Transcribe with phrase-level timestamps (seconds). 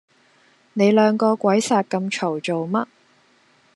[0.73, 2.87] 你兩個鬼殺咁嘈做乜